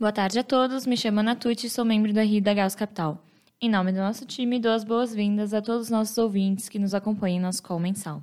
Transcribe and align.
Boa 0.00 0.12
tarde 0.12 0.38
a 0.38 0.44
todos, 0.44 0.86
me 0.86 0.96
chamo 0.96 1.18
Ana 1.18 1.34
Tucci 1.34 1.66
e 1.66 1.70
sou 1.70 1.84
membro 1.84 2.12
do 2.12 2.20
RI 2.20 2.40
da 2.40 2.54
Gauss 2.54 2.76
Capital. 2.76 3.20
Em 3.60 3.68
nome 3.68 3.90
do 3.90 3.98
nosso 3.98 4.24
time, 4.24 4.60
dou 4.60 4.70
as 4.70 4.84
boas-vindas 4.84 5.52
a 5.52 5.60
todos 5.60 5.86
os 5.86 5.90
nossos 5.90 6.16
ouvintes 6.18 6.68
que 6.68 6.78
nos 6.78 6.94
acompanham 6.94 7.38
em 7.38 7.40
nosso 7.40 7.60
call 7.64 7.80
mensal. 7.80 8.22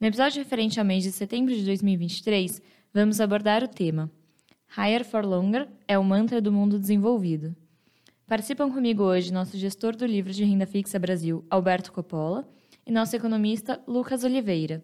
No 0.00 0.06
episódio 0.06 0.42
referente 0.42 0.80
ao 0.80 0.86
mês 0.86 1.02
de 1.02 1.12
setembro 1.12 1.54
de 1.54 1.66
2023, 1.66 2.62
vamos 2.94 3.20
abordar 3.20 3.62
o 3.62 3.68
tema 3.68 4.10
Higher 4.74 5.04
for 5.04 5.22
Longer 5.22 5.68
é 5.86 5.98
o 5.98 6.02
mantra 6.02 6.40
do 6.40 6.50
mundo 6.50 6.78
desenvolvido. 6.78 7.54
Participam 8.26 8.70
comigo 8.70 9.02
hoje 9.02 9.30
nosso 9.30 9.58
gestor 9.58 9.94
do 9.94 10.06
livro 10.06 10.32
de 10.32 10.44
renda 10.44 10.64
fixa 10.64 10.98
Brasil, 10.98 11.44
Alberto 11.50 11.92
Coppola, 11.92 12.48
e 12.86 12.90
nosso 12.90 13.14
economista, 13.14 13.78
Lucas 13.86 14.24
Oliveira. 14.24 14.82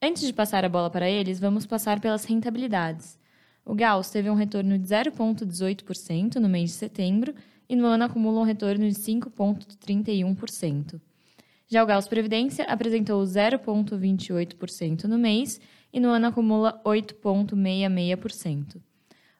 Antes 0.00 0.22
de 0.22 0.32
passar 0.32 0.64
a 0.64 0.68
bola 0.70 0.88
para 0.88 1.10
eles, 1.10 1.38
vamos 1.38 1.66
passar 1.66 2.00
pelas 2.00 2.24
rentabilidades. 2.24 3.18
O 3.68 3.74
Gauss 3.74 4.08
teve 4.08 4.30
um 4.30 4.34
retorno 4.34 4.78
de 4.78 4.88
0,18% 4.88 6.36
no 6.36 6.48
mês 6.48 6.70
de 6.70 6.76
setembro 6.76 7.34
e 7.68 7.76
no 7.76 7.84
ano 7.84 8.04
acumula 8.04 8.40
um 8.40 8.44
retorno 8.44 8.88
de 8.88 8.94
5,31%. 8.94 10.98
Já 11.68 11.84
o 11.84 11.86
Gauss 11.86 12.08
Previdência 12.08 12.64
apresentou 12.64 13.22
0,28% 13.22 15.04
no 15.04 15.18
mês 15.18 15.60
e 15.92 16.00
no 16.00 16.08
ano 16.08 16.28
acumula 16.28 16.80
8,66%. 16.82 18.80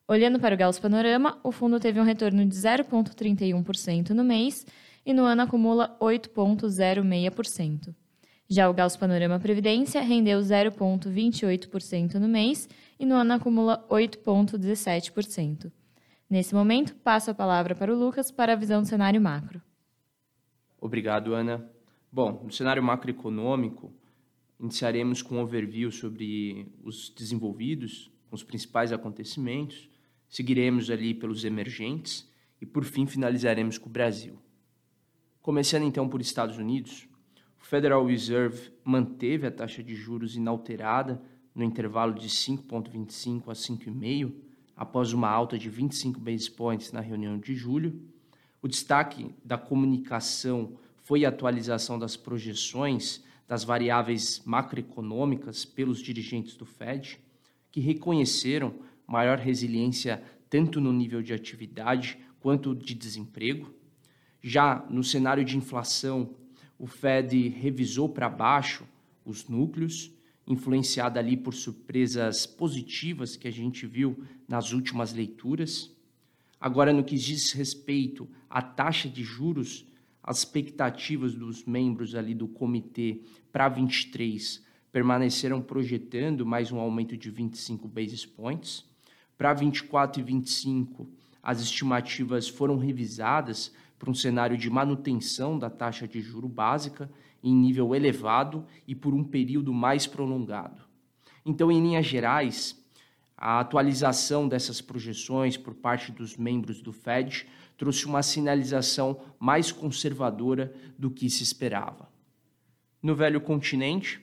Olhando 0.07 0.39
para 0.39 0.55
o 0.55 0.59
Gauss 0.59 0.79
Panorama, 0.79 1.41
o 1.43 1.51
fundo 1.51 1.81
teve 1.81 1.99
um 1.99 2.05
retorno 2.05 2.45
de 2.45 2.55
0,31% 2.55 4.11
no 4.11 4.25
mês 4.25 4.67
e 5.07 5.15
no 5.15 5.25
ano 5.25 5.41
acumula 5.41 5.97
8,06%. 5.99 7.95
Já 8.51 8.71
o 8.71 8.73
Gauss 8.73 8.97
Panorama 8.97 9.39
Previdência 9.39 10.01
rendeu 10.01 10.41
0,28% 10.41 12.15
no 12.15 12.27
mês 12.27 12.67
e 12.99 13.05
no 13.05 13.15
ano 13.15 13.35
acumula 13.35 13.87
8,17%. 13.91 15.71
Nesse 16.31 16.55
momento, 16.55 16.95
passo 16.97 17.31
a 17.31 17.35
palavra 17.35 17.75
para 17.75 17.93
o 17.93 17.99
Lucas 17.99 18.31
para 18.31 18.55
a 18.55 18.57
visão 18.57 18.81
do 18.81 18.89
cenário 18.89 19.21
macro. 19.21 19.61
Obrigado, 20.81 21.35
Ana. 21.35 21.71
Bom, 22.11 22.41
no 22.43 22.51
cenário 22.51 22.83
macroeconômico, 22.83 23.93
iniciaremos 24.59 25.21
com 25.21 25.37
um 25.37 25.41
overview 25.41 25.91
sobre 25.91 26.73
os 26.83 27.11
desenvolvidos, 27.11 28.11
com 28.31 28.35
os 28.35 28.43
principais 28.43 28.93
acontecimentos, 28.93 29.91
seguiremos 30.27 30.91
ali 30.91 31.13
pelos 31.13 31.45
emergentes 31.45 32.27
e, 32.63 32.65
por 32.65 32.85
fim, 32.85 33.07
finalizaremos 33.07 33.77
com 33.77 33.91
o 33.91 33.93
Brasil. 33.93 34.39
Começando 35.43 35.83
então 35.85 36.09
por 36.09 36.21
Estados 36.23 36.57
Unidos, 36.57 37.07
o 37.61 37.65
Federal 37.65 38.05
Reserve 38.05 38.71
manteve 38.85 39.47
a 39.47 39.51
taxa 39.51 39.83
de 39.83 39.95
juros 39.95 40.37
inalterada 40.37 41.21
no 41.55 41.65
intervalo 41.65 42.15
de 42.15 42.29
5,25 42.29 43.49
a 43.49 43.53
5,5, 43.53 44.33
após 44.77 45.13
uma 45.13 45.29
alta 45.29 45.59
de 45.59 45.69
25 45.69 46.21
basis 46.21 46.49
points 46.49 46.93
na 46.93 47.01
reunião 47.01 47.39
de 47.39 47.55
julho. 47.55 48.01
O 48.63 48.69
destaque 48.69 49.35
da 49.45 49.59
comunicação 49.59 50.79
foi 51.03 51.25
a 51.25 51.29
atualização 51.29 51.99
das 51.99 52.17
projeções 52.17 53.23
das 53.49 53.65
variáveis 53.65 54.43
macroeconômicas 54.45 55.65
pelos 55.65 56.01
dirigentes 56.01 56.55
do 56.55 56.67
Fed, 56.67 57.19
que 57.73 57.81
reconheceram 57.81 58.75
maior 59.07 59.39
resiliência 59.39 60.23
tanto 60.51 60.81
no 60.81 60.93
nível 60.93 61.23
de 61.23 61.33
atividade 61.33 62.19
quanto 62.41 62.75
de 62.75 62.95
desemprego. 62.95 63.73
Já 64.43 64.85
no 64.91 65.03
cenário 65.03 65.45
de 65.45 65.57
inflação, 65.57 66.35
o 66.79 66.87
Fed 66.87 67.49
revisou 67.49 68.09
para 68.09 68.29
baixo 68.29 68.85
os 69.25 69.49
núcleos 69.49 70.13
influenciada 70.47 71.21
ali 71.21 71.37
por 71.37 71.53
surpresas 71.53 72.47
positivas 72.47 73.37
que 73.37 73.47
a 73.47 73.51
gente 73.51 73.87
viu 73.87 74.25
nas 74.49 74.73
últimas 74.73 75.13
leituras. 75.13 75.91
Agora, 76.59 76.93
no 76.93 77.05
que 77.05 77.17
diz 77.17 77.53
respeito 77.53 78.27
à 78.49 78.63
taxa 78.63 79.09
de 79.09 79.23
juros, 79.23 79.87
as 80.23 80.39
expectativas 80.39 81.35
dos 81.35 81.65
membros 81.65 82.15
ali 82.15 82.35
do 82.35 82.49
comitê 82.49 83.21
para 83.53 83.69
23 83.69 84.67
permaneceram 84.91 85.61
projetando 85.61 86.47
mais 86.47 86.73
um 86.73 86.79
aumento 86.79 87.17
de 87.17 87.31
25 87.31 87.87
basis 87.87 88.25
points. 88.25 88.85
Para 89.37 89.53
24 89.53 90.21
e 90.21 90.25
25, 90.25 91.09
as 91.43 91.61
estimativas 91.61 92.49
foram 92.49 92.79
revisadas 92.79 93.73
para 93.99 94.11
um 94.11 94.15
cenário 94.15 94.57
de 94.57 94.71
manutenção 94.71 95.59
da 95.59 95.69
taxa 95.69 96.07
de 96.07 96.21
juro 96.21 96.49
básica 96.49 97.11
em 97.43 97.55
nível 97.55 97.95
elevado 97.95 98.65
e 98.87 98.95
por 98.95 99.15
um 99.15 99.25
período 99.25 99.73
mais 99.73 100.07
prolongado. 100.07 100.83
Então, 101.45 101.71
em 101.71 101.81
linhas 101.81 102.07
gerais, 102.07 102.79
a 103.37 103.61
atualização 103.61 104.49
dessas 104.49 104.81
projeções 104.81 105.57
por 105.57 105.75
parte 105.75 106.11
dos 106.11 106.37
membros 106.37 106.81
do 106.81 106.93
Fed 106.93 107.47
trouxe 107.77 108.07
uma 108.07 108.23
sinalização 108.23 109.21
mais 109.39 109.71
conservadora 109.71 110.75
do 110.99 111.11
que 111.11 111.31
se 111.31 111.43
esperava. 111.43 112.09
No 113.01 113.15
velho 113.15 113.41
continente, 113.41 114.21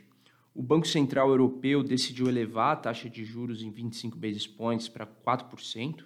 o 0.54 0.62
Banco 0.62 0.88
Central 0.88 1.30
Europeu 1.30 1.82
decidiu 1.82 2.28
elevar 2.28 2.74
a 2.74 2.76
taxa 2.76 3.10
de 3.10 3.24
juros 3.24 3.62
em 3.62 3.72
25 3.72 4.18
basis 4.18 4.46
points 4.46 4.90
para 4.90 5.06
4%, 5.08 6.06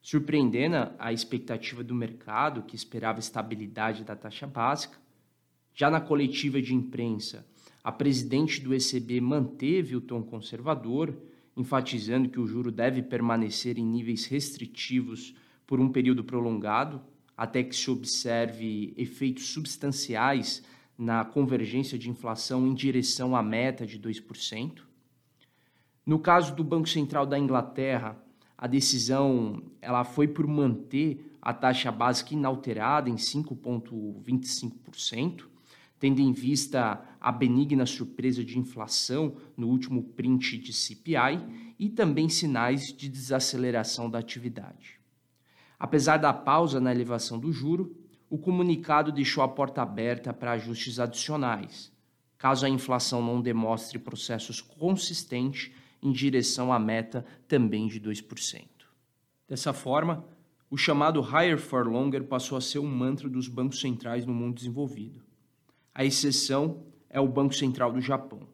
surpreendendo 0.00 0.76
a 0.98 1.12
expectativa 1.12 1.82
do 1.82 1.94
mercado, 1.94 2.62
que 2.62 2.76
esperava 2.76 3.18
estabilidade 3.18 4.04
da 4.04 4.16
taxa 4.16 4.46
básica, 4.46 4.98
já 5.74 5.90
na 5.90 6.00
coletiva 6.00 6.60
de 6.60 6.74
imprensa, 6.74 7.46
a 7.82 7.92
presidente 7.92 8.60
do 8.60 8.74
ECB 8.74 9.20
manteve 9.20 9.96
o 9.96 10.00
tom 10.00 10.22
conservador, 10.22 11.16
enfatizando 11.56 12.28
que 12.28 12.40
o 12.40 12.46
juro 12.46 12.70
deve 12.70 13.02
permanecer 13.02 13.78
em 13.78 13.84
níveis 13.84 14.26
restritivos 14.26 15.34
por 15.66 15.80
um 15.80 15.90
período 15.90 16.24
prolongado, 16.24 17.00
até 17.36 17.62
que 17.62 17.74
se 17.76 17.90
observe 17.90 18.92
efeitos 18.96 19.46
substanciais 19.48 20.62
na 20.98 21.24
convergência 21.24 21.96
de 21.96 22.10
inflação 22.10 22.66
em 22.66 22.74
direção 22.74 23.36
à 23.36 23.42
meta 23.42 23.86
de 23.86 24.00
2%. 24.00 24.82
No 26.04 26.18
caso 26.18 26.56
do 26.56 26.64
Banco 26.64 26.88
Central 26.88 27.24
da 27.24 27.38
Inglaterra, 27.38 28.20
a 28.58 28.66
decisão 28.66 29.62
ela 29.80 30.02
foi 30.02 30.26
por 30.26 30.44
manter 30.46 31.38
a 31.40 31.54
taxa 31.54 31.92
básica 31.92 32.34
inalterada 32.34 33.08
em 33.08 33.14
5,25%, 33.14 35.44
tendo 36.00 36.20
em 36.20 36.32
vista 36.32 37.00
a 37.20 37.30
benigna 37.30 37.86
surpresa 37.86 38.44
de 38.44 38.58
inflação 38.58 39.36
no 39.56 39.68
último 39.68 40.02
print 40.02 40.58
de 40.58 40.72
CPI 40.72 41.76
e 41.78 41.88
também 41.88 42.28
sinais 42.28 42.92
de 42.92 43.08
desaceleração 43.08 44.10
da 44.10 44.18
atividade. 44.18 44.98
Apesar 45.78 46.16
da 46.16 46.32
pausa 46.32 46.80
na 46.80 46.92
elevação 46.92 47.38
do 47.38 47.52
juro, 47.52 47.96
o 48.28 48.36
comunicado 48.36 49.12
deixou 49.12 49.44
a 49.44 49.48
porta 49.48 49.82
aberta 49.82 50.34
para 50.34 50.50
ajustes 50.52 50.98
adicionais, 50.98 51.92
caso 52.36 52.66
a 52.66 52.68
inflação 52.68 53.22
não 53.22 53.40
demonstre 53.40 54.00
processos 54.00 54.60
consistentes 54.60 55.70
em 56.02 56.12
direção 56.12 56.72
à 56.72 56.78
meta 56.78 57.24
também 57.46 57.86
de 57.88 58.00
2%. 58.00 58.64
Dessa 59.48 59.72
forma, 59.72 60.24
o 60.70 60.76
chamado 60.76 61.20
Higher 61.20 61.58
for 61.58 61.86
Longer 61.86 62.24
passou 62.24 62.58
a 62.58 62.60
ser 62.60 62.78
um 62.78 62.86
mantra 62.86 63.28
dos 63.28 63.48
bancos 63.48 63.80
centrais 63.80 64.26
no 64.26 64.34
mundo 64.34 64.56
desenvolvido 64.56 65.28
a 65.98 66.04
exceção 66.04 66.84
é 67.10 67.18
o 67.18 67.26
Banco 67.26 67.52
Central 67.52 67.92
do 67.92 68.00
Japão. 68.00 68.46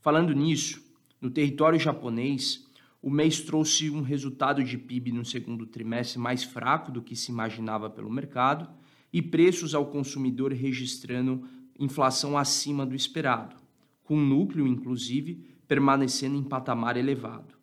Falando 0.00 0.34
nisso, 0.34 0.84
no 1.20 1.30
território 1.30 1.78
japonês, 1.78 2.66
o 3.00 3.08
mês 3.08 3.42
trouxe 3.42 3.88
um 3.88 4.02
resultado 4.02 4.64
de 4.64 4.76
PIB 4.76 5.12
no 5.12 5.24
segundo 5.24 5.66
trimestre 5.66 6.18
mais 6.18 6.42
fraco 6.42 6.90
do 6.90 7.00
que 7.00 7.14
se 7.14 7.30
imaginava 7.30 7.88
pelo 7.88 8.10
mercado 8.10 8.68
e 9.12 9.22
preços 9.22 9.72
ao 9.72 9.86
consumidor 9.86 10.50
registrando 10.50 11.46
inflação 11.78 12.36
acima 12.36 12.84
do 12.84 12.96
esperado, 12.96 13.54
com 14.02 14.18
núcleo, 14.18 14.66
inclusive, 14.66 15.46
permanecendo 15.66 16.36
em 16.36 16.42
patamar 16.42 16.96
elevado. 16.96 17.54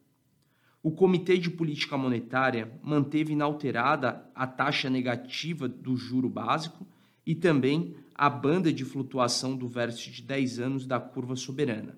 O 0.84 0.92
Comitê 0.92 1.38
de 1.38 1.50
Política 1.50 1.96
Monetária 1.96 2.72
manteve 2.82 3.34
inalterada 3.34 4.28
a 4.34 4.48
taxa 4.48 4.90
negativa 4.90 5.68
do 5.68 5.96
juro 5.96 6.28
básico 6.28 6.88
e 7.26 7.36
também 7.36 7.96
a 8.16 8.30
banda 8.30 8.74
de 8.74 8.84
flutuação 8.84 9.56
do 9.56 9.68
vértice 9.68 10.10
de 10.10 10.24
10 10.24 10.60
anos 10.60 10.86
da 10.88 11.00
curva 11.00 11.36
soberana. 11.36 11.98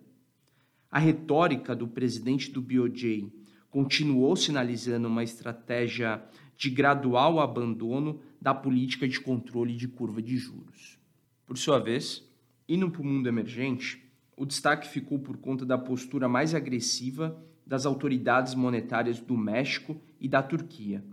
A 0.91 0.99
retórica 0.99 1.75
do 1.75 1.87
presidente 1.87 2.51
do 2.51 2.61
BOJ 2.61 3.31
continuou 3.69 4.35
sinalizando 4.35 5.07
uma 5.07 5.23
estratégia 5.23 6.21
de 6.55 6.69
gradual 6.69 7.39
abandono 7.39 8.19
da 8.39 8.53
política 8.53 9.07
de 9.07 9.19
controle 9.19 9.75
de 9.75 9.87
curva 9.87 10.21
de 10.21 10.37
juros. 10.37 10.99
Por 11.45 11.57
sua 11.57 11.79
vez, 11.79 12.29
indo 12.67 12.91
para 12.91 13.01
o 13.01 13.05
mundo 13.05 13.27
emergente, 13.27 14.02
o 14.35 14.45
destaque 14.45 14.87
ficou 14.87 15.19
por 15.19 15.37
conta 15.37 15.65
da 15.65 15.77
postura 15.77 16.27
mais 16.27 16.55
agressiva 16.55 17.41
das 17.65 17.85
autoridades 17.85 18.55
monetárias 18.55 19.19
do 19.19 19.37
México 19.37 19.99
e 20.19 20.27
da 20.27 20.41
Turquia. 20.41 21.03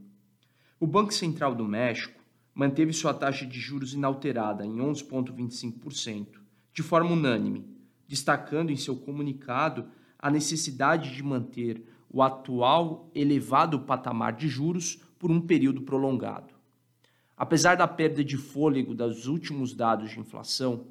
O 0.79 0.87
Banco 0.87 1.13
Central 1.13 1.55
do 1.55 1.67
México 1.67 2.21
manteve 2.55 2.93
sua 2.93 3.15
taxa 3.15 3.47
de 3.47 3.61
juros 3.61 3.95
inalterada 3.95 4.65
em 4.65 4.77
11,25%, 4.77 6.41
de 6.73 6.83
forma 6.83 7.13
unânime, 7.13 7.67
destacando 8.09 8.71
em 8.71 8.77
seu 8.77 8.97
comunicado 8.97 9.87
a 10.19 10.31
necessidade 10.31 11.15
de 11.15 11.23
manter 11.23 11.83
o 12.11 12.23
atual 12.23 13.11
elevado 13.15 13.81
patamar 13.81 14.33
de 14.33 14.49
juros 14.49 15.01
por 15.19 15.31
um 15.31 15.41
período 15.41 15.83
prolongado. 15.83 16.55
Apesar 17.37 17.77
da 17.77 17.87
perda 17.87 18.25
de 18.25 18.37
fôlego 18.37 18.95
dos 18.95 19.27
últimos 19.27 19.73
dados 19.73 20.11
de 20.11 20.19
inflação, 20.19 20.87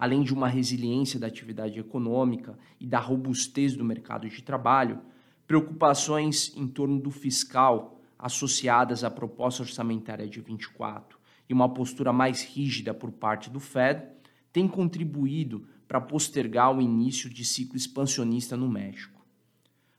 além 0.00 0.22
de 0.22 0.32
uma 0.32 0.48
resiliência 0.48 1.20
da 1.20 1.26
atividade 1.26 1.78
econômica 1.78 2.58
e 2.80 2.86
da 2.86 2.98
robustez 2.98 3.76
do 3.76 3.84
mercado 3.84 4.26
de 4.26 4.42
trabalho, 4.42 4.98
preocupações 5.46 6.56
em 6.56 6.66
torno 6.66 6.98
do 6.98 7.10
fiscal 7.10 8.00
associadas 8.18 9.04
à 9.04 9.10
proposta 9.10 9.62
orçamentária 9.62 10.26
de 10.26 10.40
24 10.40 11.18
e 11.46 11.52
uma 11.52 11.68
postura 11.68 12.14
mais 12.14 12.42
rígida 12.42 12.94
por 12.94 13.12
parte 13.12 13.50
do 13.50 13.60
Fed 13.60 14.06
têm 14.50 14.66
contribuído 14.66 15.66
para 15.86 16.00
postergar 16.00 16.74
o 16.74 16.80
início 16.80 17.28
de 17.28 17.44
ciclo 17.44 17.76
expansionista 17.76 18.56
no 18.56 18.70
México. 18.70 19.20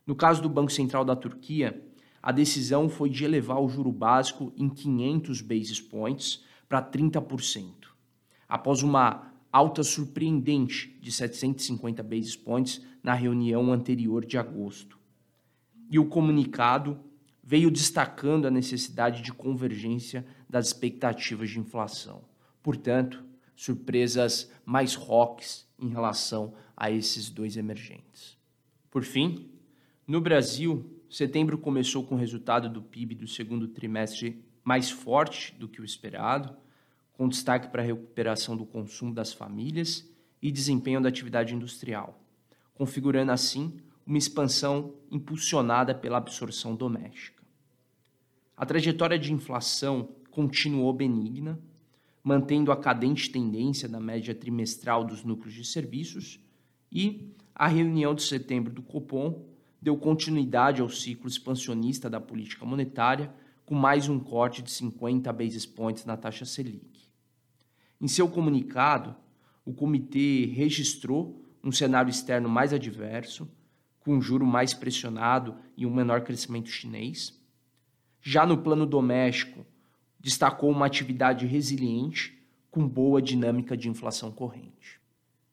No 0.07 0.15
caso 0.15 0.41
do 0.41 0.49
Banco 0.49 0.71
Central 0.71 1.05
da 1.05 1.15
Turquia, 1.15 1.79
a 2.23 2.31
decisão 2.31 2.89
foi 2.89 3.11
de 3.11 3.23
elevar 3.23 3.61
o 3.61 3.69
juro 3.69 3.91
básico 3.91 4.51
em 4.57 4.67
500 4.67 5.41
basis 5.41 5.79
points 5.79 6.43
para 6.67 6.81
30%, 6.81 7.89
após 8.49 8.81
uma 8.81 9.30
alta 9.51 9.83
surpreendente 9.83 10.97
de 11.01 11.11
750 11.11 12.01
basis 12.01 12.35
points 12.35 12.81
na 13.03 13.13
reunião 13.13 13.71
anterior 13.71 14.25
de 14.25 14.37
agosto. 14.37 14.97
E 15.89 15.99
o 15.99 16.05
comunicado 16.05 16.99
veio 17.43 17.69
destacando 17.69 18.45
a 18.45 18.51
necessidade 18.51 19.21
de 19.21 19.33
convergência 19.33 20.25
das 20.49 20.67
expectativas 20.67 21.49
de 21.49 21.59
inflação. 21.59 22.23
Portanto, 22.63 23.23
surpresas 23.55 24.49
mais 24.65 24.95
rocks 24.95 25.67
em 25.77 25.89
relação 25.89 26.53
a 26.77 26.89
esses 26.89 27.29
dois 27.29 27.57
emergentes. 27.57 28.37
Por 28.89 29.03
fim, 29.03 29.49
no 30.07 30.21
Brasil, 30.21 31.01
Setembro 31.09 31.57
começou 31.57 32.05
com 32.05 32.15
o 32.15 32.17
resultado 32.17 32.69
do 32.69 32.81
PIB 32.81 33.15
do 33.15 33.27
segundo 33.27 33.67
trimestre 33.67 34.45
mais 34.63 34.89
forte 34.89 35.53
do 35.55 35.67
que 35.67 35.81
o 35.81 35.85
esperado, 35.85 36.55
com 37.21 37.29
destaque 37.29 37.67
para 37.67 37.83
a 37.83 37.85
recuperação 37.85 38.57
do 38.57 38.65
consumo 38.65 39.13
das 39.13 39.31
famílias 39.31 40.09
e 40.41 40.51
desempenho 40.51 40.99
da 40.99 41.07
atividade 41.07 41.53
industrial, 41.53 42.19
configurando 42.73 43.31
assim 43.31 43.77
uma 44.03 44.17
expansão 44.17 44.95
impulsionada 45.11 45.93
pela 45.93 46.17
absorção 46.17 46.75
doméstica. 46.75 47.43
A 48.57 48.65
trajetória 48.65 49.19
de 49.19 49.31
inflação 49.31 50.09
continuou 50.31 50.91
benigna, 50.93 51.59
mantendo 52.23 52.71
a 52.71 52.75
cadente 52.75 53.29
tendência 53.29 53.87
da 53.87 53.99
média 53.99 54.33
trimestral 54.33 55.03
dos 55.03 55.23
núcleos 55.23 55.53
de 55.53 55.63
serviços, 55.63 56.39
e 56.91 57.35
a 57.53 57.67
reunião 57.67 58.15
de 58.15 58.23
setembro 58.23 58.73
do 58.73 58.81
Copom 58.81 59.45
deu 59.79 59.95
continuidade 59.95 60.81
ao 60.81 60.89
ciclo 60.89 61.27
expansionista 61.27 62.09
da 62.09 62.19
política 62.19 62.65
monetária, 62.65 63.31
com 63.63 63.75
mais 63.75 64.09
um 64.09 64.19
corte 64.19 64.63
de 64.63 64.71
50 64.71 65.31
basis 65.31 65.67
points 65.67 66.03
na 66.03 66.17
taxa 66.17 66.45
Selic. 66.45 67.00
Em 68.01 68.07
seu 68.07 68.27
comunicado, 68.27 69.15
o 69.63 69.71
comitê 69.71 70.45
registrou 70.45 71.39
um 71.63 71.71
cenário 71.71 72.09
externo 72.09 72.49
mais 72.49 72.73
adverso, 72.73 73.47
com 73.99 74.15
um 74.15 74.21
juro 74.21 74.43
mais 74.43 74.73
pressionado 74.73 75.55
e 75.77 75.85
um 75.85 75.93
menor 75.93 76.21
crescimento 76.21 76.67
chinês. 76.67 77.39
Já 78.19 78.43
no 78.43 78.57
plano 78.57 78.87
doméstico, 78.87 79.63
destacou 80.19 80.71
uma 80.71 80.87
atividade 80.87 81.45
resiliente 81.45 82.41
com 82.71 82.87
boa 82.87 83.21
dinâmica 83.21 83.77
de 83.77 83.87
inflação 83.87 84.31
corrente. 84.31 84.99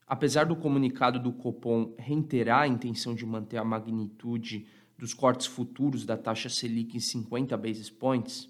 Apesar 0.06 0.44
do 0.44 0.56
comunicado 0.56 1.20
do 1.20 1.32
Copom 1.32 1.94
reiterar 1.98 2.62
a 2.62 2.68
intenção 2.68 3.14
de 3.14 3.26
manter 3.26 3.58
a 3.58 3.64
magnitude 3.64 4.66
dos 4.96 5.12
cortes 5.12 5.46
futuros 5.46 6.06
da 6.06 6.16
taxa 6.16 6.48
Selic 6.48 6.96
em 6.96 7.00
50 7.00 7.54
basis 7.58 7.90
points, 7.90 8.48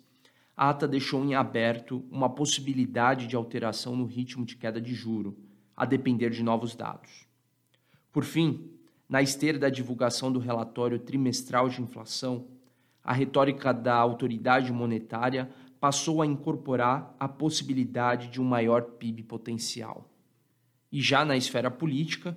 a 0.58 0.70
ata 0.70 0.88
deixou 0.88 1.25
em 1.25 1.37
aberto 1.37 2.05
uma 2.10 2.28
possibilidade 2.28 3.28
de 3.28 3.37
alteração 3.37 3.94
no 3.94 4.05
ritmo 4.05 4.44
de 4.44 4.56
queda 4.56 4.81
de 4.81 4.93
juro, 4.93 5.38
a 5.76 5.84
depender 5.84 6.31
de 6.31 6.43
novos 6.43 6.75
dados. 6.75 7.28
Por 8.12 8.25
fim, 8.25 8.69
na 9.08 9.22
esteira 9.22 9.56
da 9.56 9.70
divulgação 9.70 10.32
do 10.32 10.40
relatório 10.40 10.99
trimestral 10.99 11.69
de 11.69 11.81
inflação, 11.81 12.49
a 13.05 13.12
retórica 13.12 13.72
da 13.72 13.94
autoridade 13.94 14.72
monetária 14.72 15.49
passou 15.78 16.20
a 16.20 16.26
incorporar 16.26 17.14
a 17.20 17.28
possibilidade 17.28 18.26
de 18.26 18.40
um 18.40 18.44
maior 18.44 18.82
PIB 18.82 19.22
potencial. 19.22 20.11
E 20.90 21.00
já 21.00 21.25
na 21.25 21.37
esfera 21.37 21.70
política, 21.70 22.37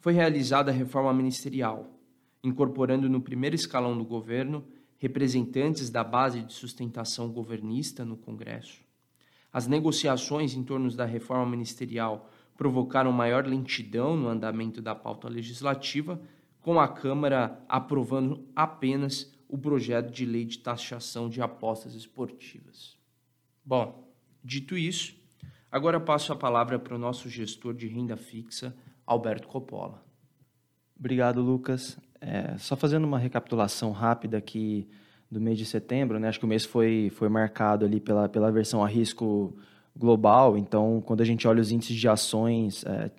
foi 0.00 0.12
realizada 0.12 0.72
a 0.72 0.74
reforma 0.74 1.14
ministerial, 1.14 1.86
incorporando 2.42 3.08
no 3.08 3.20
primeiro 3.20 3.54
escalão 3.54 3.96
do 3.96 4.04
governo 4.04 4.64
representantes 5.00 5.90
da 5.90 6.04
base 6.04 6.42
de 6.42 6.52
sustentação 6.52 7.28
governista 7.32 8.04
no 8.04 8.16
Congresso. 8.16 8.78
As 9.52 9.66
negociações 9.66 10.54
em 10.54 10.62
torno 10.62 10.88
da 10.94 11.04
reforma 11.04 11.50
ministerial 11.50 12.30
provocaram 12.56 13.10
maior 13.10 13.44
lentidão 13.44 14.16
no 14.16 14.28
andamento 14.28 14.80
da 14.80 14.94
pauta 14.94 15.28
legislativa, 15.28 16.20
com 16.60 16.78
a 16.78 16.86
Câmara 16.86 17.60
aprovando 17.68 18.46
apenas 18.54 19.34
o 19.48 19.58
projeto 19.58 20.12
de 20.12 20.24
lei 20.24 20.44
de 20.44 20.58
taxação 20.58 21.28
de 21.28 21.42
apostas 21.42 21.94
esportivas. 21.94 22.96
Bom, 23.64 24.08
dito 24.44 24.76
isso, 24.76 25.18
Agora 25.70 26.00
passo 26.00 26.32
a 26.32 26.36
palavra 26.36 26.80
para 26.80 26.96
o 26.96 26.98
nosso 26.98 27.28
gestor 27.28 27.74
de 27.74 27.86
renda 27.86 28.16
fixa, 28.16 28.76
Alberto 29.06 29.46
Coppola. 29.46 30.04
Obrigado, 30.98 31.40
Lucas. 31.40 31.96
É, 32.20 32.56
só 32.58 32.76
fazendo 32.76 33.04
uma 33.04 33.18
recapitulação 33.18 33.92
rápida 33.92 34.36
aqui 34.36 34.86
do 35.30 35.40
mês 35.40 35.56
de 35.56 35.64
setembro, 35.64 36.18
né? 36.18 36.28
Acho 36.28 36.38
que 36.38 36.44
o 36.44 36.48
mês 36.48 36.64
foi, 36.64 37.10
foi 37.14 37.28
marcado 37.28 37.84
ali 37.84 38.00
pela, 38.00 38.28
pela 38.28 38.50
versão 38.50 38.84
a 38.84 38.88
risco 38.88 39.56
global. 39.96 40.58
Então, 40.58 41.02
quando 41.04 41.20
a 41.20 41.24
gente 41.24 41.46
olha 41.46 41.60
os 41.60 41.70
índices 41.70 41.96
de 41.96 42.08
ações 42.08 42.84
é, 42.84 43.10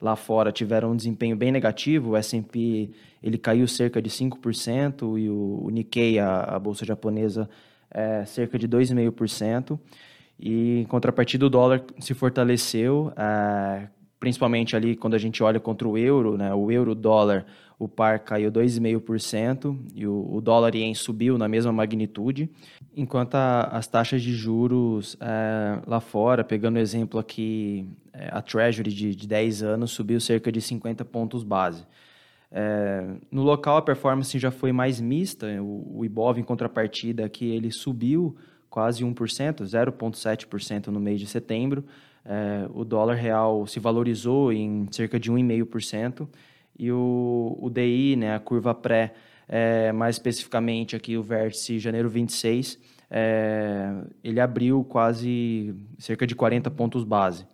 lá 0.00 0.14
fora 0.14 0.52
tiveram 0.52 0.92
um 0.92 0.96
desempenho 0.96 1.36
bem 1.36 1.50
negativo. 1.50 2.10
O 2.10 2.16
S&P 2.16 2.90
ele 3.22 3.38
caiu 3.38 3.66
cerca 3.66 4.00
de 4.00 4.10
5% 4.10 5.18
e 5.18 5.28
o, 5.28 5.62
o 5.64 5.70
Nikkei, 5.70 6.18
a, 6.18 6.40
a 6.40 6.58
bolsa 6.58 6.84
japonesa, 6.84 7.48
é, 7.90 8.24
cerca 8.24 8.58
de 8.58 8.68
2,5%. 8.68 9.78
E 10.38 10.80
em 10.80 10.84
contrapartida, 10.84 11.46
o 11.46 11.50
dólar 11.50 11.82
se 11.98 12.12
fortaleceu, 12.12 13.12
é, 13.16 13.88
principalmente 14.18 14.74
ali 14.74 14.96
quando 14.96 15.14
a 15.14 15.18
gente 15.18 15.42
olha 15.42 15.60
contra 15.60 15.86
o 15.86 15.96
euro, 15.96 16.36
né? 16.36 16.52
o 16.54 16.70
euro-dólar, 16.70 17.44
o 17.78 17.86
par 17.86 18.20
caiu 18.20 18.50
2,5% 18.50 19.78
e 19.94 20.06
o, 20.06 20.34
o 20.34 20.40
dólar 20.40 20.74
ien 20.74 20.94
subiu 20.94 21.36
na 21.36 21.46
mesma 21.46 21.72
magnitude, 21.72 22.50
enquanto 22.96 23.34
a, 23.34 23.62
as 23.64 23.86
taxas 23.86 24.22
de 24.22 24.32
juros 24.32 25.16
é, 25.20 25.82
lá 25.86 26.00
fora, 26.00 26.42
pegando 26.42 26.76
o 26.76 26.80
exemplo 26.80 27.20
aqui, 27.20 27.86
é, 28.12 28.28
a 28.32 28.40
Treasury 28.40 28.92
de, 28.92 29.14
de 29.14 29.28
10 29.28 29.62
anos 29.62 29.90
subiu 29.90 30.18
cerca 30.20 30.50
de 30.50 30.60
50 30.60 31.04
pontos 31.04 31.42
base. 31.42 31.86
É, 32.50 33.04
no 33.30 33.42
local, 33.42 33.76
a 33.76 33.82
performance 33.82 34.38
já 34.38 34.50
foi 34.50 34.72
mais 34.72 35.00
mista, 35.00 35.46
o, 35.60 35.98
o 35.98 36.04
Ibov, 36.04 36.38
em 36.38 36.44
contrapartida, 36.44 37.26
aqui 37.26 37.44
ele 37.44 37.70
subiu 37.70 38.36
quase 38.70 39.04
1%, 39.04 39.62
0,7% 39.62 40.86
no 40.88 41.00
mês 41.00 41.20
de 41.20 41.26
setembro. 41.26 41.84
É, 42.28 42.68
o 42.74 42.84
dólar 42.84 43.14
real 43.14 43.66
se 43.66 43.78
valorizou 43.78 44.52
em 44.52 44.88
cerca 44.90 45.18
de 45.18 45.30
1,5%. 45.30 46.28
E 46.78 46.90
o, 46.90 47.56
o 47.60 47.70
DI, 47.70 48.16
né, 48.16 48.34
a 48.34 48.40
curva 48.40 48.74
pré, 48.74 49.14
é, 49.48 49.92
mais 49.92 50.16
especificamente 50.16 50.96
aqui 50.96 51.16
o 51.16 51.22
vértice 51.22 51.78
janeiro 51.78 52.10
26, 52.10 52.78
é, 53.10 53.94
ele 54.22 54.40
abriu 54.40 54.84
quase 54.84 55.74
cerca 55.98 56.26
de 56.26 56.34
40 56.34 56.70
pontos 56.70 57.04
base. 57.04 57.46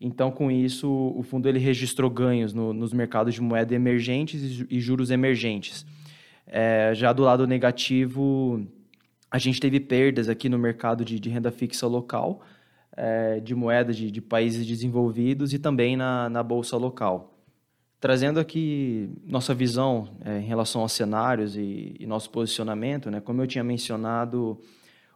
Então, 0.00 0.30
com 0.30 0.50
isso, 0.50 0.88
o 1.16 1.22
fundo 1.22 1.48
ele 1.48 1.58
registrou 1.58 2.10
ganhos 2.10 2.52
no, 2.52 2.72
nos 2.74 2.92
mercados 2.92 3.34
de 3.34 3.40
moeda 3.40 3.74
emergentes 3.74 4.66
e, 4.68 4.80
juros 4.80 5.10
emergentes. 5.10 5.86
É, 6.46 6.92
já 6.94 7.12
do 7.12 7.22
lado 7.22 7.46
negativo, 7.46 8.66
a 9.30 9.38
gente 9.38 9.58
teve 9.58 9.80
perdas 9.80 10.28
aqui 10.28 10.48
no 10.48 10.58
mercado 10.58 11.04
de, 11.04 11.18
de 11.18 11.30
renda 11.30 11.50
fixa 11.50 11.86
local, 11.86 12.42
é, 12.96 13.40
de 13.40 13.54
moeda 13.54 13.92
de, 13.92 14.10
de, 14.10 14.20
países 14.20 14.66
desenvolvidos 14.66 15.52
e 15.52 15.58
também 15.58 15.96
na, 15.96 16.28
na 16.28 16.42
bolsa 16.42 16.76
local. 16.76 17.32
Trazendo 18.00 18.38
aqui 18.38 19.10
nossa 19.24 19.54
visão 19.54 20.08
é, 20.24 20.38
em 20.38 20.44
relação 20.44 20.82
aos 20.82 20.92
cenários 20.92 21.56
e, 21.56 21.96
e, 21.98 22.06
nosso 22.06 22.30
posicionamento, 22.30 23.10
né? 23.10 23.20
como 23.20 23.42
eu 23.42 23.46
tinha 23.46 23.64
mencionado, 23.64 24.60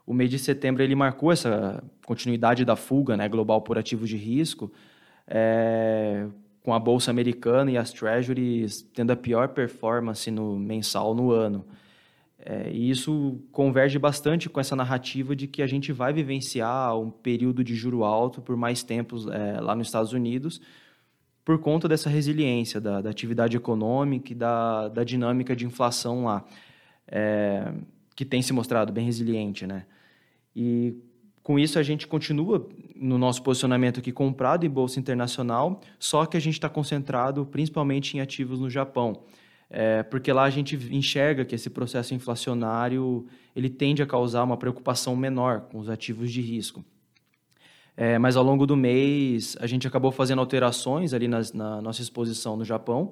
o 0.05 0.13
mês 0.13 0.29
de 0.29 0.39
setembro 0.39 0.81
ele 0.81 0.95
marcou 0.95 1.31
essa 1.31 1.83
continuidade 2.05 2.65
da 2.65 2.75
fuga 2.75 3.15
né, 3.15 3.29
global 3.29 3.61
por 3.61 3.77
ativos 3.77 4.09
de 4.09 4.17
risco, 4.17 4.71
é, 5.27 6.25
com 6.63 6.73
a 6.73 6.79
bolsa 6.79 7.11
americana 7.11 7.69
e 7.71 7.77
as 7.77 7.93
treasuries 7.93 8.81
tendo 8.93 9.11
a 9.11 9.15
pior 9.15 9.49
performance 9.49 10.29
no 10.31 10.57
mensal 10.57 11.13
no 11.13 11.31
ano. 11.31 11.63
É, 12.45 12.71
e 12.71 12.89
isso 12.89 13.41
converge 13.51 13.99
bastante 13.99 14.49
com 14.49 14.59
essa 14.59 14.75
narrativa 14.75 15.35
de 15.35 15.45
que 15.45 15.61
a 15.61 15.67
gente 15.67 15.91
vai 15.91 16.13
vivenciar 16.13 16.97
um 16.97 17.11
período 17.11 17.63
de 17.63 17.75
juro 17.75 18.03
alto 18.03 18.41
por 18.41 18.55
mais 18.55 18.81
tempos 18.81 19.27
é, 19.27 19.59
lá 19.59 19.75
nos 19.75 19.87
Estados 19.87 20.13
Unidos, 20.13 20.61
por 21.43 21.59
conta 21.59 21.87
dessa 21.87 22.09
resiliência 22.09 22.79
da, 22.79 23.01
da 23.01 23.09
atividade 23.09 23.57
econômica 23.57 24.31
e 24.31 24.35
da, 24.35 24.87
da 24.87 25.03
dinâmica 25.03 25.55
de 25.55 25.65
inflação 25.65 26.25
lá. 26.25 26.45
É, 27.07 27.73
que 28.15 28.25
tem 28.25 28.41
se 28.41 28.51
mostrado 28.51 28.91
bem 28.91 29.05
resiliente, 29.05 29.65
né? 29.65 29.85
E 30.53 30.93
com 31.41 31.57
isso 31.57 31.79
a 31.79 31.83
gente 31.83 32.05
continua 32.05 32.67
no 32.93 33.17
nosso 33.17 33.41
posicionamento 33.41 34.01
aqui 34.01 34.11
comprado 34.11 34.65
em 34.65 34.69
bolsa 34.69 34.99
internacional, 34.99 35.79
só 35.97 36.25
que 36.25 36.35
a 36.35 36.39
gente 36.39 36.55
está 36.55 36.67
concentrado 36.67 37.45
principalmente 37.45 38.17
em 38.17 38.19
ativos 38.19 38.59
no 38.59 38.69
Japão. 38.69 39.23
É, 39.69 40.01
porque 40.01 40.33
lá 40.33 40.43
a 40.43 40.49
gente 40.49 40.75
enxerga 40.91 41.45
que 41.45 41.53
esse 41.53 41.69
processo 41.69 42.13
inflacionário 42.13 43.27
ele 43.55 43.69
tende 43.69 44.01
a 44.01 44.05
causar 44.05 44.43
uma 44.43 44.57
preocupação 44.57 45.15
menor 45.15 45.61
com 45.61 45.79
os 45.79 45.89
ativos 45.89 46.31
de 46.31 46.41
risco. 46.41 46.83
É, 47.95 48.17
mas 48.17 48.35
ao 48.35 48.43
longo 48.43 48.65
do 48.65 48.75
mês 48.75 49.57
a 49.59 49.67
gente 49.67 49.87
acabou 49.87 50.11
fazendo 50.11 50.39
alterações 50.39 51.13
ali 51.13 51.27
nas, 51.27 51.53
na 51.53 51.81
nossa 51.81 52.01
exposição 52.01 52.55
no 52.55 52.65
Japão, 52.65 53.11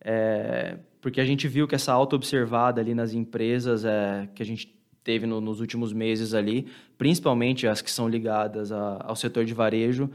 é, 0.00 0.78
porque 1.00 1.20
a 1.20 1.24
gente 1.24 1.48
viu 1.48 1.66
que 1.66 1.74
essa 1.74 1.92
alta 1.92 2.16
observada 2.16 2.80
ali 2.80 2.94
nas 2.94 3.14
empresas 3.14 3.84
é, 3.84 4.28
que 4.34 4.42
a 4.42 4.46
gente 4.46 4.76
teve 5.02 5.24
no, 5.24 5.40
nos 5.40 5.60
últimos 5.60 5.92
meses 5.92 6.34
ali, 6.34 6.66
principalmente 6.98 7.66
as 7.66 7.80
que 7.80 7.90
são 7.90 8.08
ligadas 8.08 8.72
a, 8.72 9.04
ao 9.04 9.14
setor 9.14 9.44
de 9.44 9.54
varejo, 9.54 10.10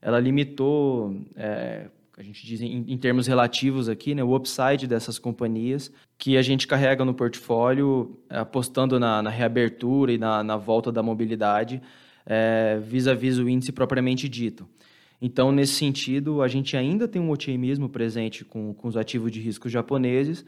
ela 0.00 0.20
limitou, 0.20 1.20
é, 1.34 1.88
a 2.16 2.22
gente 2.22 2.46
diz 2.46 2.62
em, 2.62 2.84
em, 2.88 2.96
termos 2.96 3.26
relativos 3.26 3.90
aqui, 3.90 4.14
né, 4.14 4.24
o 4.24 4.34
upside 4.34 4.86
dessas 4.86 5.18
companhias 5.18 5.92
que 6.16 6.38
a 6.38 6.42
gente 6.42 6.66
carrega 6.66 7.04
no 7.04 7.12
portfólio, 7.12 8.18
apostando 8.30 8.98
na, 8.98 9.22
na 9.22 9.28
reabertura 9.28 10.12
e 10.12 10.16
na, 10.16 10.42
na, 10.42 10.56
volta 10.56 10.90
da 10.90 11.02
mobilidade, 11.02 11.82
é, 12.24 12.80
vis-à-vis 12.82 13.38
o 13.38 13.46
índice 13.46 13.70
propriamente 13.70 14.30
dito. 14.30 14.66
Então, 15.20 15.52
nesse 15.52 15.74
sentido, 15.74 16.40
a 16.40 16.48
gente 16.48 16.74
ainda 16.74 17.06
tem 17.06 17.20
um 17.20 17.30
otimismo 17.30 17.88
presente 17.88 18.44
com, 18.44 18.72
com 18.72 18.88
os 18.88 18.96
ativos 18.96 19.30
de 19.30 19.40
risco 19.40 19.68
japoneses, 19.68 20.44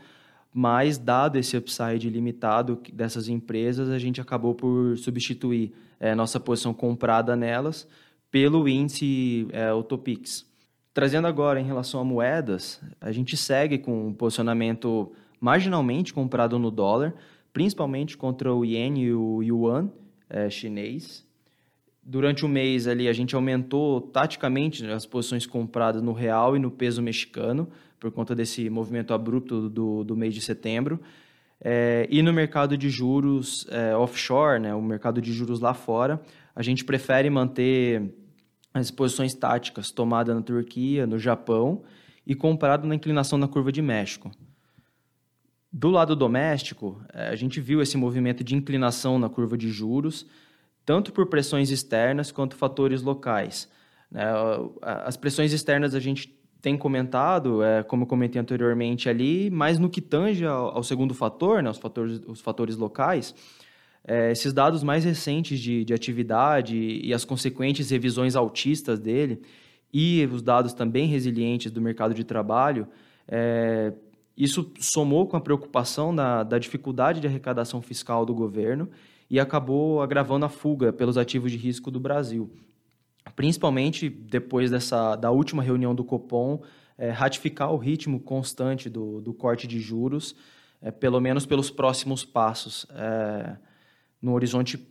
mas 0.52 0.96
dado 0.96 1.36
esse 1.36 1.54
upside 1.54 2.08
limitado 2.08 2.80
dessas 2.92 3.28
empresas, 3.28 3.90
a 3.90 3.98
gente 3.98 4.22
acabou 4.22 4.54
por 4.54 4.96
substituir 4.96 5.74
é, 6.00 6.14
nossa 6.14 6.40
posição 6.40 6.72
comprada 6.72 7.36
nelas 7.36 7.86
pelo 8.30 8.66
índice 8.66 9.46
é, 9.52 9.70
Topix. 9.82 10.47
Trazendo 10.98 11.28
agora 11.28 11.60
em 11.60 11.64
relação 11.64 12.00
a 12.00 12.04
moedas, 12.04 12.80
a 13.00 13.12
gente 13.12 13.36
segue 13.36 13.78
com 13.78 14.08
um 14.08 14.12
posicionamento 14.12 15.12
marginalmente 15.40 16.12
comprado 16.12 16.58
no 16.58 16.72
dólar, 16.72 17.14
principalmente 17.52 18.16
contra 18.16 18.52
o 18.52 18.64
ien 18.64 18.98
e 18.98 19.12
o 19.12 19.40
yuan 19.40 19.92
é, 20.28 20.50
chinês. 20.50 21.24
Durante 22.02 22.44
o 22.44 22.48
mês 22.48 22.88
ali 22.88 23.06
a 23.06 23.12
gente 23.12 23.36
aumentou 23.36 24.00
taticamente 24.00 24.84
as 24.86 25.06
posições 25.06 25.46
compradas 25.46 26.02
no 26.02 26.12
real 26.12 26.56
e 26.56 26.58
no 26.58 26.68
peso 26.68 27.00
mexicano, 27.00 27.68
por 28.00 28.10
conta 28.10 28.34
desse 28.34 28.68
movimento 28.68 29.14
abrupto 29.14 29.68
do, 29.70 30.02
do 30.02 30.16
mês 30.16 30.34
de 30.34 30.40
setembro. 30.40 30.98
É, 31.60 32.08
e 32.10 32.22
no 32.22 32.32
mercado 32.32 32.76
de 32.76 32.90
juros 32.90 33.68
é, 33.70 33.94
offshore, 33.94 34.60
né, 34.60 34.74
o 34.74 34.82
mercado 34.82 35.22
de 35.22 35.32
juros 35.32 35.60
lá 35.60 35.74
fora, 35.74 36.20
a 36.56 36.62
gente 36.64 36.84
prefere 36.84 37.30
manter 37.30 38.02
as 38.72 38.90
posições 38.90 39.34
táticas 39.34 39.90
tomada 39.90 40.34
na 40.34 40.42
Turquia, 40.42 41.06
no 41.06 41.18
Japão 41.18 41.82
e 42.26 42.34
comprado 42.34 42.86
na 42.86 42.94
inclinação 42.94 43.38
da 43.40 43.48
curva 43.48 43.72
de 43.72 43.80
México. 43.80 44.30
Do 45.72 45.90
lado 45.90 46.16
doméstico, 46.16 47.02
é, 47.12 47.28
a 47.28 47.36
gente 47.36 47.60
viu 47.60 47.82
esse 47.82 47.96
movimento 47.96 48.42
de 48.42 48.54
inclinação 48.54 49.18
na 49.18 49.28
curva 49.28 49.56
de 49.56 49.68
juros, 49.70 50.26
tanto 50.84 51.12
por 51.12 51.26
pressões 51.26 51.70
externas 51.70 52.32
quanto 52.32 52.56
fatores 52.56 53.02
locais. 53.02 53.68
Né. 54.10 54.24
As 54.80 55.16
pressões 55.16 55.52
externas 55.52 55.94
a 55.94 56.00
gente 56.00 56.38
tem 56.60 56.76
comentado, 56.76 57.62
é, 57.62 57.82
como 57.82 58.02
eu 58.02 58.06
comentei 58.06 58.40
anteriormente 58.40 59.08
ali, 59.08 59.50
mas 59.50 59.78
no 59.78 59.88
que 59.88 60.00
tange 60.00 60.44
ao, 60.44 60.76
ao 60.76 60.82
segundo 60.82 61.14
fator, 61.14 61.62
né, 61.62 61.70
os, 61.70 61.78
fatores, 61.78 62.20
os 62.26 62.40
fatores 62.40 62.76
locais, 62.76 63.34
é, 64.08 64.32
esses 64.32 64.54
dados 64.54 64.82
mais 64.82 65.04
recentes 65.04 65.60
de, 65.60 65.84
de 65.84 65.92
atividade 65.92 66.74
e 66.76 67.12
as 67.12 67.26
consequentes 67.26 67.90
revisões 67.90 68.34
altistas 68.34 68.98
dele, 68.98 69.42
e 69.92 70.26
os 70.32 70.40
dados 70.40 70.72
também 70.72 71.06
resilientes 71.06 71.70
do 71.70 71.80
mercado 71.80 72.14
de 72.14 72.24
trabalho, 72.24 72.88
é, 73.28 73.92
isso 74.34 74.72
somou 74.80 75.26
com 75.26 75.36
a 75.36 75.40
preocupação 75.40 76.14
da, 76.14 76.42
da 76.42 76.58
dificuldade 76.58 77.20
de 77.20 77.26
arrecadação 77.26 77.82
fiscal 77.82 78.24
do 78.24 78.34
governo 78.34 78.88
e 79.28 79.38
acabou 79.38 80.00
agravando 80.00 80.46
a 80.46 80.48
fuga 80.48 80.90
pelos 80.90 81.18
ativos 81.18 81.52
de 81.52 81.58
risco 81.58 81.90
do 81.90 82.00
Brasil. 82.00 82.50
Principalmente 83.36 84.08
depois 84.08 84.70
dessa, 84.70 85.16
da 85.16 85.30
última 85.30 85.62
reunião 85.62 85.94
do 85.94 86.02
Copom, 86.02 86.62
é, 86.96 87.10
ratificar 87.10 87.72
o 87.72 87.76
ritmo 87.76 88.18
constante 88.20 88.88
do, 88.88 89.20
do 89.20 89.34
corte 89.34 89.66
de 89.66 89.78
juros, 89.78 90.34
é, 90.80 90.90
pelo 90.90 91.20
menos 91.20 91.44
pelos 91.44 91.70
próximos 91.70 92.24
passos, 92.24 92.86
é, 92.94 93.56
no 94.20 94.32
horizonte 94.32 94.86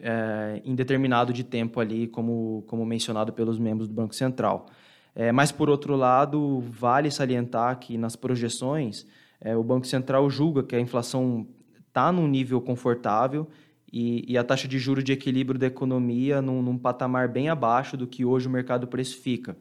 é, 0.00 0.60
indeterminado 0.64 1.32
de 1.32 1.44
tempo 1.44 1.80
ali, 1.80 2.06
como, 2.06 2.64
como 2.66 2.84
mencionado 2.84 3.32
pelos 3.32 3.58
membros 3.58 3.88
do 3.88 3.94
Banco 3.94 4.14
Central. 4.14 4.66
É, 5.14 5.32
mas, 5.32 5.50
por 5.50 5.68
outro 5.68 5.96
lado, 5.96 6.60
vale 6.60 7.10
salientar 7.10 7.78
que 7.78 7.98
nas 7.98 8.14
projeções, 8.14 9.06
é, 9.40 9.56
o 9.56 9.62
Banco 9.62 9.86
Central 9.86 10.28
julga 10.30 10.62
que 10.62 10.76
a 10.76 10.80
inflação 10.80 11.46
está 11.88 12.12
num 12.12 12.28
nível 12.28 12.60
confortável 12.60 13.48
e, 13.92 14.24
e, 14.32 14.36
a 14.36 14.44
taxa 14.44 14.68
de 14.68 14.78
juros 14.78 15.02
de 15.02 15.12
equilíbrio 15.12 15.58
da 15.58 15.66
economia 15.66 16.42
num, 16.42 16.62
num, 16.62 16.76
patamar 16.76 17.28
bem 17.28 17.48
abaixo 17.48 17.96
do 17.96 18.06
que 18.06 18.24
hoje 18.24 18.46
o 18.46 18.50
mercado 18.50 18.86
precifica. 18.86 19.56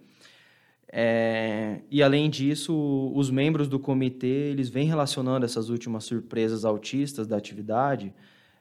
É, 0.91 1.81
e 1.89 2.01
além 2.03 2.29
disso, 2.29 3.11
os 3.15 3.29
membros 3.29 3.67
do 3.67 3.79
comitê 3.79 4.51
eles 4.51 4.69
vêm 4.69 4.87
relacionando 4.87 5.45
essas 5.45 5.69
últimas 5.69 6.03
surpresas 6.03 6.63
altistas 6.63 7.27
da 7.27 7.35
atividade 7.35 8.13